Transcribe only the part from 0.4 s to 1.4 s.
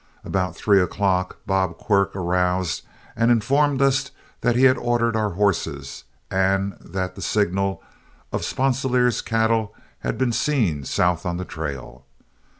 three o'clock